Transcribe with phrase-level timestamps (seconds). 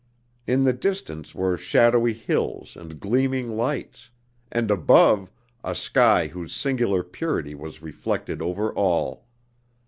[0.47, 4.09] In the distance were shadowy hills and gleaming lights;
[4.51, 5.29] and above,
[5.63, 9.27] a sky whose singular purity was reflected over all.